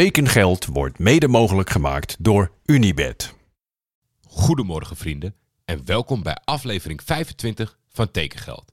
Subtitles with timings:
[0.00, 3.34] Tekengeld wordt mede mogelijk gemaakt door Unibed.
[4.26, 8.72] Goedemorgen vrienden en welkom bij aflevering 25 van Tekengeld.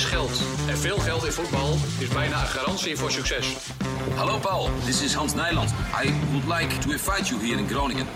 [0.00, 0.42] Is geld.
[0.68, 3.56] En veel geld in voetbal is bijna een garantie voor succes.
[4.14, 5.70] Hallo Paul, this is Hans Nijland.
[6.04, 8.06] I would like to invite you here in Groningen.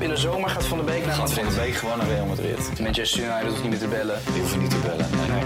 [0.00, 1.62] In de zomer gaat Van der Beek naar Gaat Van Madrid.
[1.62, 2.80] de Beek gewoon naar Real Madrid.
[2.80, 4.20] Manchester United hoeft niet meer te bellen.
[4.24, 5.10] Die hoeven niet te bellen.
[5.16, 5.44] Nee, nee.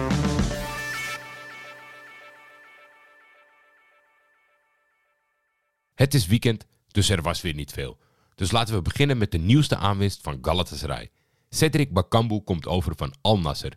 [5.94, 7.98] Het is weekend, dus er was weer niet veel.
[8.34, 11.10] Dus laten we beginnen met de nieuwste aanwinst van Galatasaray.
[11.48, 13.72] Cedric Bakambu komt over van Al Nasser.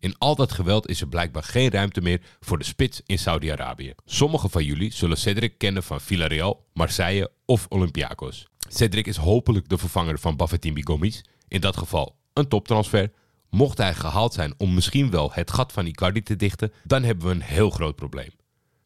[0.00, 3.94] In al dat geweld is er blijkbaar geen ruimte meer voor de spits in Saudi-Arabië.
[4.04, 8.46] Sommigen van jullie zullen Cedric kennen van Villarreal, Marseille of Olympiakos.
[8.68, 11.24] Cedric is hopelijk de vervanger van Bafetimi Gomis.
[11.48, 13.12] In dat geval een toptransfer.
[13.50, 17.26] Mocht hij gehaald zijn om misschien wel het gat van Icardi te dichten, dan hebben
[17.26, 18.30] we een heel groot probleem.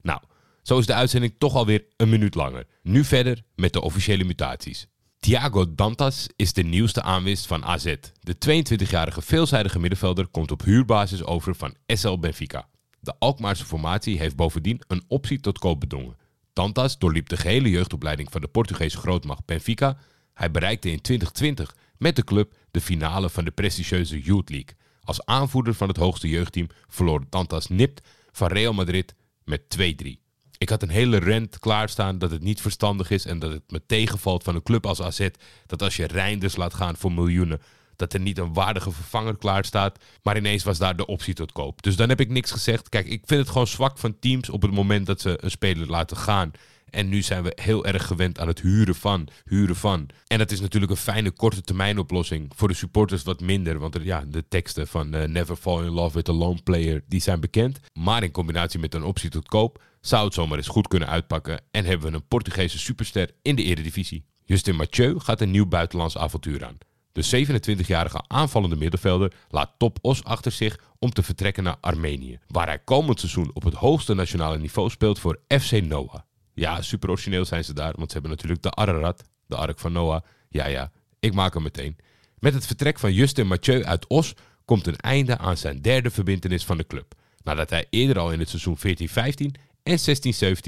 [0.03, 0.21] Nou,
[0.63, 2.67] zo is de uitzending toch alweer een minuut langer.
[2.83, 4.87] Nu verder met de officiële mutaties.
[5.23, 7.95] Thiago Dantas is de nieuwste aanwinst van AZ.
[8.21, 12.69] De 22-jarige veelzijdige middenvelder komt op huurbasis over van SL Benfica.
[13.01, 16.17] De Alkmaarse formatie heeft bovendien een optie tot koop bedongen.
[16.53, 19.99] Dantas doorliep de gehele jeugdopleiding van de Portugese grootmacht Benfica.
[20.35, 24.77] Hij bereikte in 2020 met de club de finale van de prestigieuze Youth League.
[25.01, 29.15] Als aanvoerder van het hoogste jeugdteam verloor Dantas nipt van Real Madrid
[29.45, 30.22] met 2-3.
[30.63, 33.83] Ik had een hele rent klaarstaan dat het niet verstandig is en dat het me
[33.87, 35.29] tegenvalt van een club als AZ.
[35.67, 37.61] Dat als je Reinders laat gaan voor miljoenen,
[37.97, 39.99] dat er niet een waardige vervanger klaar staat.
[40.23, 41.83] Maar ineens was daar de optie tot koop.
[41.83, 42.89] Dus dan heb ik niks gezegd.
[42.89, 45.87] Kijk, ik vind het gewoon zwak van teams op het moment dat ze een speler
[45.87, 46.51] laten gaan.
[46.93, 50.09] En nu zijn we heel erg gewend aan het huren van, huren van.
[50.27, 52.53] En dat is natuurlijk een fijne korte termijn oplossing.
[52.57, 56.15] Voor de supporters wat minder, want ja, de teksten van eh, Never Fall in Love
[56.15, 57.81] with a Lone Player, die zijn bekend.
[57.93, 61.61] Maar in combinatie met een optie tot koop, zou het zomaar eens goed kunnen uitpakken.
[61.71, 64.25] En hebben we een Portugese superster in de eredivisie.
[64.45, 66.79] Justin Mathieu gaat een nieuw buitenlands avontuur aan.
[67.13, 72.67] De 27-jarige aanvallende middenvelder laat Top Os achter zich om te vertrekken naar Armenië, waar
[72.67, 76.21] hij komend seizoen op het hoogste nationale niveau speelt voor FC Noah.
[76.55, 79.93] Ja, super origineel zijn ze daar, want ze hebben natuurlijk de Ararat, de Ark van
[79.93, 80.23] Noah.
[80.49, 81.97] Ja, ja, ik maak hem meteen.
[82.39, 86.65] Met het vertrek van Justin Mathieu uit Os komt een einde aan zijn derde verbintenis
[86.65, 88.81] van de club, nadat hij eerder al in het seizoen 14-15
[89.83, 89.99] en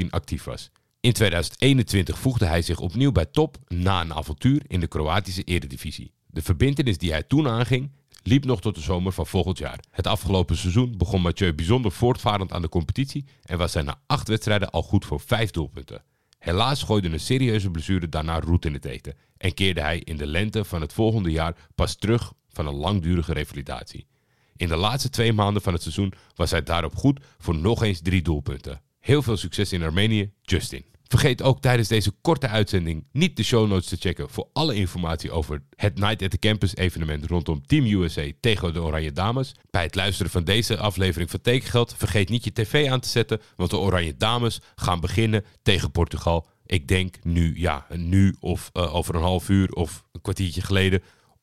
[0.06, 0.71] 16-17 actief was.
[1.00, 6.12] In 2021 voegde hij zich opnieuw bij Top na een avontuur in de Kroatische Eredivisie.
[6.27, 7.91] De verbintenis die hij toen aanging
[8.27, 9.81] liep nog tot de zomer van volgend jaar.
[9.91, 14.29] Het afgelopen seizoen begon Mathieu bijzonder voortvarend aan de competitie en was hij na acht
[14.29, 16.03] wedstrijden al goed voor vijf doelpunten.
[16.39, 20.27] Helaas gooide een serieuze blessure daarna roet in het eten en keerde hij in de
[20.27, 24.07] lente van het volgende jaar pas terug van een langdurige revalidatie.
[24.56, 28.01] In de laatste twee maanden van het seizoen was hij daarop goed voor nog eens
[28.01, 28.83] drie doelpunten.
[29.01, 30.94] Heel veel succes in Armenië, Justin.
[31.09, 35.31] Vergeet ook tijdens deze korte uitzending niet de show notes te checken voor alle informatie
[35.31, 39.55] over het Night at the Campus evenement rondom Team USA tegen de Oranje Dames.
[39.71, 43.41] Bij het luisteren van deze aflevering van Tekengeld vergeet niet je tv aan te zetten,
[43.57, 46.47] want de Oranje Dames gaan beginnen tegen Portugal.
[46.67, 51.03] Ik denk nu, ja, nu of eh, over een half uur of een kwartiertje geleden.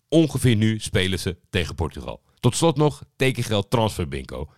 [0.09, 2.21] Ongeveer nu spelen ze tegen Portugal.
[2.39, 4.49] Tot slot nog tekengeld transfer bingo.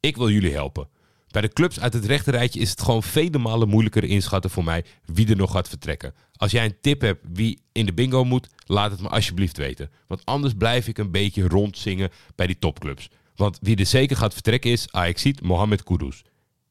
[0.00, 0.88] Ik wil jullie helpen.
[1.30, 4.84] Bij de clubs uit het rechterrijtje is het gewoon vele malen moeilijker inschatten voor mij
[5.04, 6.14] wie er nog gaat vertrekken.
[6.32, 9.90] Als jij een tip hebt wie in de bingo moet, laat het me alsjeblieft weten.
[10.06, 13.08] Want anders blijf ik een beetje rondzingen bij die topclubs.
[13.36, 16.22] Want wie er zeker gaat vertrekken is Ajaxiet Mohamed Kudus.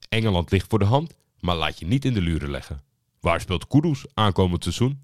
[0.09, 2.83] Engeland ligt voor de hand, maar laat je niet in de luren leggen.
[3.19, 4.99] Waar speelt Kudus aankomend seizoen?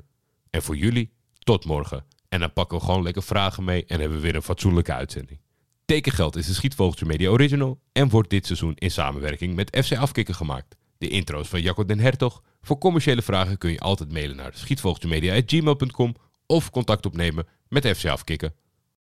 [0.50, 2.06] En voor jullie, tot morgen.
[2.30, 5.40] En dan pakken we gewoon lekker vragen mee en hebben we weer een fatsoenlijke uitzending.
[5.86, 10.36] Tekengeld is een Schietvogeltje Media Original en wordt dit seizoen in samenwerking met FC Afkikken
[10.36, 10.76] gemaakt.
[10.98, 12.44] De intro's van Jacco den Hertog.
[12.62, 18.54] Voor commerciële vragen kun je altijd mailen naar schietvogeltjemedia.gmail.com of contact opnemen met FC Afkikken.